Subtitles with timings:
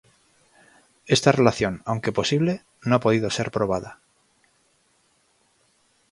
[1.15, 3.99] Esta relación, aunque posible, no ha podido ser probada.